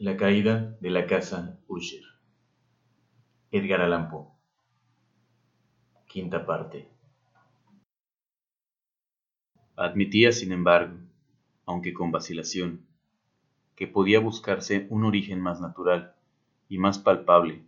La 0.00 0.16
caída 0.16 0.76
de 0.80 0.90
la 0.90 1.08
casa 1.08 1.58
Usher. 1.66 2.04
Edgar 3.50 3.80
Allan 3.80 4.08
Poe. 4.08 4.28
Quinta 6.06 6.46
parte. 6.46 6.88
Admitía, 9.74 10.30
sin 10.30 10.52
embargo, 10.52 10.96
aunque 11.66 11.92
con 11.92 12.12
vacilación, 12.12 12.86
que 13.74 13.88
podía 13.88 14.20
buscarse 14.20 14.86
un 14.88 15.04
origen 15.04 15.40
más 15.40 15.60
natural 15.60 16.14
y 16.68 16.78
más 16.78 17.00
palpable 17.00 17.64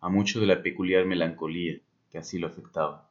a 0.00 0.08
mucho 0.08 0.38
de 0.38 0.46
la 0.46 0.62
peculiar 0.62 1.06
melancolía 1.06 1.80
que 2.12 2.18
así 2.18 2.38
lo 2.38 2.46
afectaba, 2.46 3.10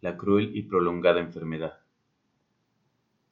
la 0.00 0.16
cruel 0.16 0.56
y 0.56 0.62
prolongada 0.62 1.20
enfermedad, 1.20 1.80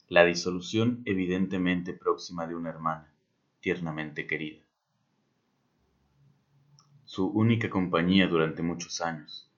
la 0.08 0.26
disolución 0.26 1.00
evidentemente 1.06 1.94
próxima 1.94 2.46
de 2.46 2.54
una 2.54 2.68
hermana, 2.68 3.13
tiernamente 3.64 4.26
querida, 4.26 4.62
su 7.06 7.28
única 7.28 7.70
compañía 7.70 8.28
durante 8.28 8.60
muchos 8.60 9.00
años, 9.00 9.50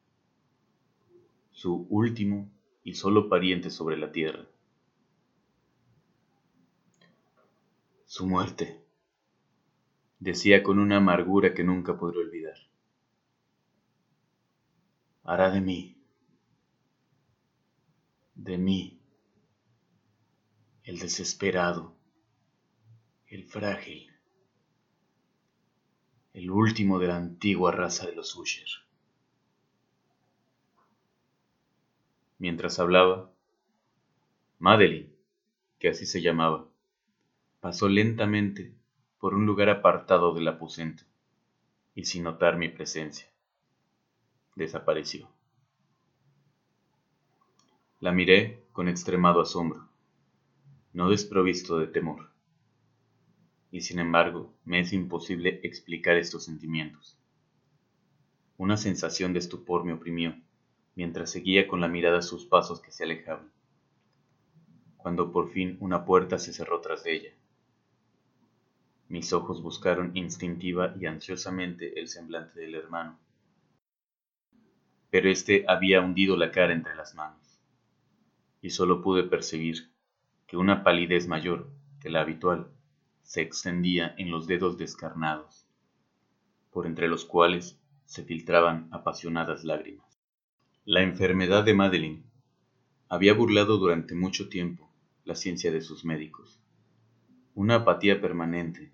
su 1.51 1.89
último 1.91 2.49
y 2.85 2.95
solo 2.95 3.29
pariente 3.29 3.69
sobre 3.69 3.97
la 3.97 4.13
tierra, 4.13 4.47
su 8.05 8.29
muerte, 8.29 8.81
decía 10.21 10.63
con 10.63 10.79
una 10.79 10.99
amargura 10.99 11.53
que 11.53 11.65
nunca 11.65 11.99
podré 11.99 12.21
olvidar. 12.21 12.59
Hará 15.25 15.51
de 15.51 15.61
mí, 15.61 15.97
de 18.37 18.57
mí, 18.57 19.01
el 20.85 21.01
desesperado, 21.01 21.96
el 23.29 23.43
frágil, 23.45 24.13
el 26.33 26.49
último 26.49 27.01
de 27.01 27.09
la 27.09 27.17
antigua 27.17 27.73
raza 27.73 28.07
de 28.07 28.15
los 28.15 28.37
Usher. 28.37 28.69
Mientras 32.39 32.79
hablaba, 32.79 33.33
Madeline, 34.61 35.13
que 35.81 35.89
así 35.89 36.07
se 36.07 36.23
llamaba, 36.23 36.69
pasó 37.61 37.89
lentamente 37.89 38.73
por 39.19 39.35
un 39.35 39.45
lugar 39.45 39.71
apartado 39.71 40.33
del 40.33 40.47
aposento 40.47 41.03
y 41.97 42.05
sin 42.05 42.23
notar 42.23 42.57
mi 42.57 42.69
presencia, 42.69 43.29
desapareció. 44.55 45.29
La 47.99 48.13
miré 48.13 48.63
con 48.73 48.89
extremado 48.89 49.41
asombro, 49.41 49.89
no 50.93 51.11
desprovisto 51.11 51.79
de 51.79 51.89
temor, 51.89 52.36
y 53.77 53.83
sin 53.83 53.99
embargo 53.99 54.55
me 54.65 54.81
es 54.81 54.95
imposible 54.95 55.61
explicar 55.63 56.17
estos 56.17 56.47
sentimientos. 56.47 57.19
Una 58.57 58.79
sensación 58.79 59.35
de 59.35 59.39
estupor 59.39 59.85
me 59.85 59.93
oprimió 59.93 60.35
mientras 60.95 61.31
seguía 61.31 61.69
con 61.69 61.83
la 61.83 61.89
mirada 61.89 62.23
sus 62.23 62.47
pasos 62.47 62.81
que 62.81 62.91
se 62.91 63.05
alejaban, 63.05 63.53
cuando 64.97 65.31
por 65.31 65.51
fin 65.51 65.77
una 65.81 66.07
puerta 66.07 66.39
se 66.39 66.55
cerró 66.55 66.81
tras 66.81 67.05
de 67.05 67.17
ella 67.17 67.31
mis 69.09 69.35
ojos 69.35 69.63
buscaron 69.63 70.17
instintiva 70.17 70.95
y 70.99 71.05
ansiosamente 71.05 72.01
el 72.01 72.09
semblante 72.09 72.59
del 72.59 72.75
hermano, 72.75 73.19
pero 75.11 75.29
éste 75.29 75.67
había 75.69 76.01
hundido 76.01 76.37
la 76.39 76.51
cara 76.51 76.73
entre 76.73 76.97
las 76.97 77.15
manos, 77.15 77.61
y 78.63 78.71
solo 78.71 79.03
pude 79.03 79.23
percibir 79.23 79.91
que 80.47 80.57
una 80.57 80.83
palidez 80.83 81.29
mayor 81.29 81.71
que 82.01 82.09
la 82.09 82.23
habitual 82.23 82.69
se 83.27 83.43
extendía 83.43 84.15
en 84.17 84.31
los 84.31 84.47
dedos 84.47 84.79
descarnados, 84.79 85.67
por 86.71 86.87
entre 86.87 87.09
los 87.09 87.27
cuales 87.27 87.79
se 88.07 88.25
filtraban 88.25 88.89
apasionadas 88.91 89.65
lágrimas. 89.65 90.19
La 90.87 91.03
enfermedad 91.03 91.65
de 91.65 91.75
Madeline 91.75 92.23
había 93.11 93.35
burlado 93.35 93.77
durante 93.77 94.15
mucho 94.15 94.49
tiempo 94.49 94.89
la 95.25 95.35
ciencia 95.35 95.71
de 95.71 95.83
sus 95.83 96.07
médicos. 96.07 96.59
Una 97.55 97.77
apatía 97.77 98.21
permanente 98.21 98.91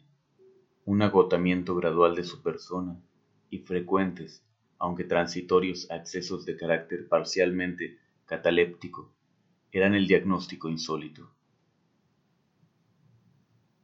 un 0.85 1.01
agotamiento 1.01 1.77
gradual 1.77 2.17
de 2.17 2.25
su 2.25 2.43
persona 2.43 3.01
y 3.51 3.59
frecuentes, 3.59 4.43
aunque 4.79 5.05
transitorios 5.05 5.89
accesos 5.91 6.45
de 6.45 6.57
carácter 6.57 7.07
parcialmente 7.09 7.99
cataléptico, 8.27 9.13
eran 9.71 9.95
el 9.95 10.09
diagnóstico 10.09 10.69
insólito. 10.69 11.31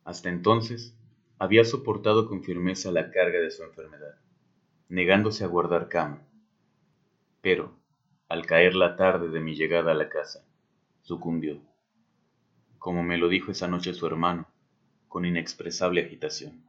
Hasta 0.09 0.31
entonces, 0.31 0.97
había 1.39 1.67
soportado 1.67 2.31
con 2.31 2.43
firmeza 2.43 2.91
la 2.91 3.11
carga 3.11 3.41
de 3.41 3.51
su 3.51 3.63
enfermedad, 3.63 4.15
negándose 4.89 5.45
a 5.45 5.49
guardar 5.49 5.91
cama. 5.91 6.27
Pero, 7.43 7.77
al 8.27 8.47
caer 8.47 8.75
la 8.75 8.97
tarde 8.97 9.29
de 9.29 9.41
mi 9.41 9.55
llegada 9.55 9.93
a 9.93 9.95
la 9.95 10.09
casa, 10.09 10.47
sucumbió, 11.03 11.61
como 12.79 13.03
me 13.03 13.19
lo 13.19 13.29
dijo 13.29 13.51
esa 13.51 13.69
noche 13.69 13.93
su 13.93 14.07
hermano, 14.07 14.49
con 15.09 15.27
inexpresable 15.27 16.01
agitación. 16.01 16.65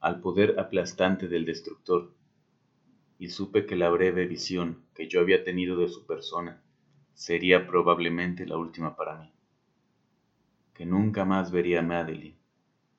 Al 0.00 0.22
poder 0.22 0.58
aplastante 0.58 1.28
del 1.28 1.44
destructor, 1.44 2.14
y 3.18 3.28
supe 3.28 3.66
que 3.66 3.76
la 3.76 3.90
breve 3.90 4.24
visión 4.24 4.86
que 4.94 5.06
yo 5.06 5.20
había 5.20 5.44
tenido 5.44 5.76
de 5.76 5.90
su 5.90 6.06
persona 6.06 6.62
sería 7.12 7.66
probablemente 7.66 8.46
la 8.46 8.56
última 8.56 8.96
para 8.96 9.18
mí, 9.18 9.30
que 10.82 10.86
nunca 10.86 11.24
más 11.24 11.52
vería 11.52 11.78
a 11.78 11.82
Madeline, 11.84 12.34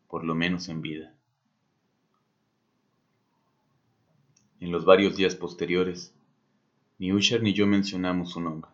por 0.07 0.23
lo 0.23 0.35
menos 0.35 0.69
en 0.69 0.81
vida. 0.81 1.13
En 4.61 4.71
los 4.71 4.85
varios 4.85 5.17
días 5.17 5.35
posteriores, 5.35 6.16
ni 6.97 7.11
Usher 7.11 7.43
ni 7.43 7.51
yo 7.51 7.67
mencionamos 7.67 8.31
su 8.31 8.39
nombre, 8.39 8.72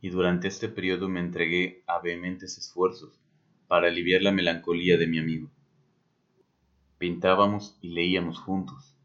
y 0.00 0.08
durante 0.08 0.48
este 0.48 0.70
periodo 0.70 1.10
me 1.10 1.20
entregué 1.20 1.84
a 1.86 2.00
vehementes 2.00 2.56
esfuerzos 2.56 3.20
para 3.68 3.88
aliviar 3.88 4.22
la 4.22 4.32
melancolía 4.32 4.96
de 4.96 5.06
mi 5.06 5.18
amigo 5.18 5.50
pintábamos 6.96 7.76
y 7.82 7.90
leíamos 7.90 8.38
juntos, 8.38 8.96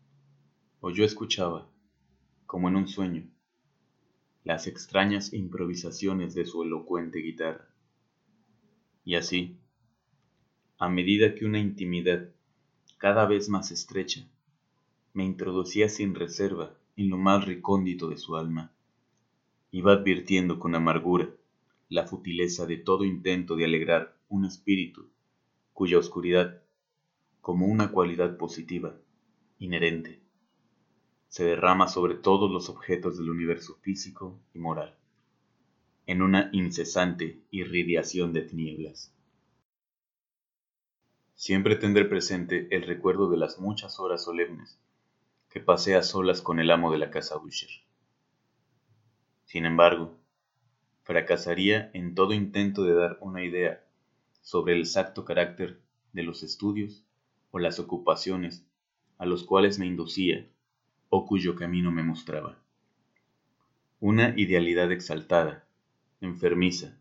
o 0.79 0.91
yo 0.91 1.03
escuchaba, 1.03 1.69
como 2.45 2.69
en 2.69 2.77
un 2.77 2.87
sueño, 2.87 3.29
las 4.45 4.65
extrañas 4.65 5.33
improvisaciones 5.33 6.35
de 6.35 6.45
su 6.45 6.63
elocuente 6.63 7.19
guitarra. 7.19 7.70
Y 9.03 9.15
así, 9.15 9.57
a 10.77 10.89
medida 10.89 11.35
que 11.35 11.45
una 11.45 11.59
intimidad 11.59 12.29
cada 12.97 13.25
vez 13.25 13.49
más 13.49 13.71
estrecha 13.71 14.27
me 15.13 15.25
introducía 15.25 15.89
sin 15.89 16.15
reserva 16.15 16.75
en 16.95 17.09
lo 17.09 17.17
más 17.17 17.45
recóndito 17.45 18.09
de 18.09 18.17
su 18.17 18.35
alma, 18.35 18.71
iba 19.71 19.93
advirtiendo 19.93 20.59
con 20.59 20.75
amargura 20.75 21.29
la 21.89 22.05
futileza 22.05 22.65
de 22.65 22.77
todo 22.77 23.03
intento 23.03 23.55
de 23.55 23.65
alegrar 23.65 24.15
un 24.29 24.45
espíritu 24.45 25.09
cuya 25.73 25.97
oscuridad 25.97 26.61
como 27.41 27.65
una 27.65 27.91
cualidad 27.91 28.37
positiva, 28.37 28.95
inherente. 29.57 30.21
Se 31.27 31.43
derrama 31.43 31.87
sobre 31.87 32.15
todos 32.15 32.51
los 32.51 32.69
objetos 32.69 33.17
del 33.17 33.29
universo 33.29 33.75
físico 33.81 34.39
y 34.53 34.59
moral, 34.59 34.95
en 36.11 36.21
una 36.21 36.49
incesante 36.51 37.39
irradiación 37.51 38.33
de 38.33 38.41
tinieblas. 38.41 39.15
Siempre 41.35 41.77
tendré 41.77 42.03
presente 42.03 42.67
el 42.75 42.83
recuerdo 42.83 43.29
de 43.29 43.37
las 43.37 43.59
muchas 43.59 43.97
horas 43.97 44.25
solemnes 44.25 44.77
que 45.49 45.61
pasé 45.61 45.95
a 45.95 46.03
solas 46.03 46.41
con 46.41 46.59
el 46.59 46.69
amo 46.69 46.91
de 46.91 46.97
la 46.97 47.11
casa 47.11 47.37
Usher. 47.37 47.69
Sin 49.45 49.65
embargo, 49.65 50.17
fracasaría 51.03 51.89
en 51.93 52.13
todo 52.13 52.33
intento 52.33 52.83
de 52.83 52.93
dar 52.93 53.17
una 53.21 53.45
idea 53.45 53.81
sobre 54.41 54.73
el 54.73 54.81
exacto 54.81 55.23
carácter 55.23 55.79
de 56.11 56.23
los 56.23 56.43
estudios 56.43 57.05
o 57.51 57.59
las 57.59 57.79
ocupaciones 57.79 58.65
a 59.17 59.25
los 59.25 59.45
cuales 59.45 59.79
me 59.79 59.85
inducía 59.85 60.45
o 61.07 61.25
cuyo 61.25 61.55
camino 61.55 61.89
me 61.89 62.03
mostraba. 62.03 62.59
Una 64.01 64.33
idealidad 64.37 64.91
exaltada, 64.91 65.70
enfermiza, 66.21 66.97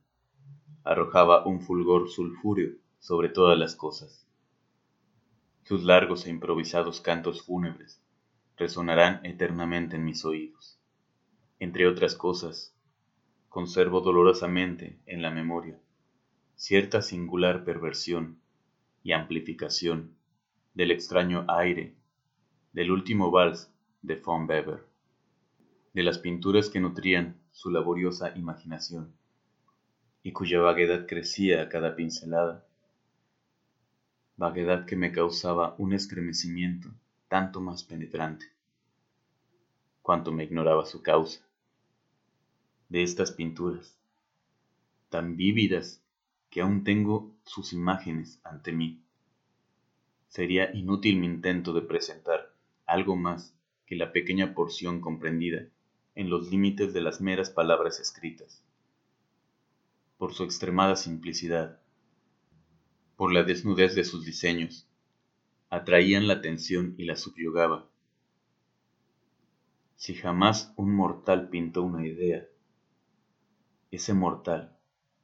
arrojaba 0.82 1.46
un 1.46 1.60
fulgor 1.60 2.08
sulfúreo 2.08 2.72
sobre 2.98 3.28
todas 3.28 3.58
las 3.58 3.76
cosas. 3.76 4.26
Sus 5.64 5.84
largos 5.84 6.26
e 6.26 6.30
improvisados 6.30 7.00
cantos 7.00 7.42
fúnebres 7.42 8.02
resonarán 8.56 9.20
eternamente 9.24 9.96
en 9.96 10.04
mis 10.04 10.24
oídos. 10.24 10.78
Entre 11.58 11.86
otras 11.86 12.14
cosas, 12.14 12.74
conservo 13.48 14.00
dolorosamente 14.00 14.98
en 15.06 15.22
la 15.22 15.30
memoria 15.30 15.78
cierta 16.60 17.00
singular 17.00 17.64
perversión 17.64 18.38
y 19.02 19.12
amplificación 19.12 20.14
del 20.74 20.90
extraño 20.90 21.46
aire, 21.48 21.96
del 22.74 22.90
último 22.90 23.30
vals 23.30 23.72
de 24.02 24.16
von 24.16 24.46
Weber, 24.46 24.86
de 25.92 26.04
las 26.04 26.18
pinturas 26.18 26.70
que 26.70 26.78
nutrían 26.78 27.36
su 27.50 27.68
laboriosa 27.70 28.32
imaginación 28.36 29.12
y 30.22 30.32
cuya 30.32 30.60
vaguedad 30.60 31.06
crecía 31.08 31.62
a 31.62 31.68
cada 31.68 31.96
pincelada, 31.96 32.64
vaguedad 34.36 34.86
que 34.86 34.94
me 34.94 35.10
causaba 35.10 35.74
un 35.78 35.92
estremecimiento 35.92 36.88
tanto 37.26 37.60
más 37.60 37.82
penetrante, 37.82 38.46
cuanto 40.02 40.30
me 40.30 40.44
ignoraba 40.44 40.86
su 40.86 41.02
causa. 41.02 41.40
De 42.88 43.02
estas 43.02 43.32
pinturas, 43.32 43.96
tan 45.08 45.36
vívidas 45.36 46.02
que 46.50 46.60
aún 46.60 46.84
tengo 46.84 47.32
sus 47.44 47.72
imágenes 47.72 48.40
ante 48.44 48.72
mí, 48.72 49.02
sería 50.28 50.72
inútil 50.72 51.18
mi 51.18 51.26
intento 51.26 51.72
de 51.72 51.82
presentar 51.82 52.52
algo 52.86 53.16
más 53.16 53.54
que 53.86 53.96
la 53.96 54.12
pequeña 54.12 54.54
porción 54.54 55.00
comprendida 55.00 55.66
en 56.20 56.28
los 56.28 56.50
límites 56.50 56.92
de 56.92 57.00
las 57.00 57.22
meras 57.22 57.48
palabras 57.48 57.98
escritas. 57.98 58.62
Por 60.18 60.34
su 60.34 60.44
extremada 60.44 60.94
simplicidad, 60.94 61.80
por 63.16 63.32
la 63.32 63.42
desnudez 63.42 63.94
de 63.94 64.04
sus 64.04 64.26
diseños, 64.26 64.86
atraían 65.70 66.28
la 66.28 66.34
atención 66.34 66.94
y 66.98 67.06
la 67.06 67.16
subyugaba. 67.16 67.88
Si 69.96 70.14
jamás 70.14 70.74
un 70.76 70.94
mortal 70.94 71.48
pintó 71.48 71.82
una 71.84 72.06
idea, 72.06 72.46
ese 73.90 74.12
mortal 74.12 74.78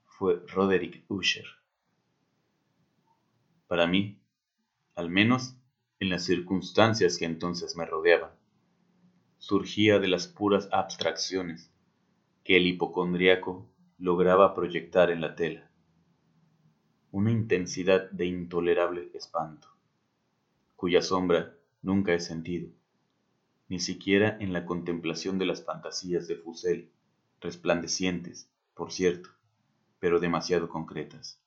fue 0.06 0.42
Roderick 0.46 1.04
Usher. 1.10 1.44
Para 3.66 3.86
mí, 3.86 4.18
al 4.94 5.10
menos 5.10 5.56
en 6.00 6.08
las 6.08 6.24
circunstancias 6.24 7.18
que 7.18 7.26
entonces 7.26 7.76
me 7.76 7.84
rodeaban, 7.84 8.35
surgía 9.38 9.98
de 9.98 10.08
las 10.08 10.26
puras 10.26 10.68
abstracciones 10.72 11.70
que 12.44 12.56
el 12.56 12.66
hipocondriaco 12.66 13.68
lograba 13.98 14.54
proyectar 14.54 15.10
en 15.10 15.20
la 15.20 15.34
tela 15.34 15.70
una 17.12 17.30
intensidad 17.30 18.10
de 18.10 18.26
intolerable 18.26 19.10
espanto, 19.14 19.68
cuya 20.74 21.00
sombra 21.00 21.56
nunca 21.80 22.12
he 22.12 22.20
sentido, 22.20 22.68
ni 23.68 23.80
siquiera 23.80 24.36
en 24.38 24.52
la 24.52 24.66
contemplación 24.66 25.38
de 25.38 25.46
las 25.46 25.64
fantasías 25.64 26.28
de 26.28 26.36
Fusel, 26.36 26.90
resplandecientes, 27.40 28.50
por 28.74 28.92
cierto, 28.92 29.30
pero 29.98 30.20
demasiado 30.20 30.68
concretas. 30.68 31.40